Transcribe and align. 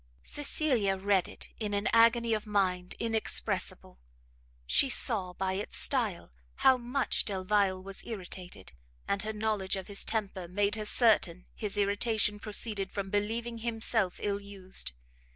Cecilia 0.23 0.97
read 0.97 1.27
it 1.27 1.49
in 1.59 1.75
an 1.75 1.87
agony 1.93 2.33
of 2.33 2.47
mind 2.47 2.95
inexpressible: 2.97 3.99
she 4.65 4.89
saw, 4.89 5.33
by 5.33 5.53
its 5.53 5.77
style, 5.77 6.31
how 6.55 6.75
much 6.79 7.23
Delvile 7.23 7.79
was 7.83 8.03
irritated, 8.03 8.71
and 9.07 9.21
her 9.21 9.31
knowledge 9.31 9.75
of 9.75 9.85
his 9.85 10.03
temper 10.03 10.47
made 10.47 10.73
her 10.73 10.85
certain 10.85 11.45
his 11.53 11.77
irritation 11.77 12.39
proceeded 12.39 12.91
from 12.91 13.11
believing 13.11 13.59
himself 13.59 14.19
ill 14.23 14.41
used. 14.41 14.93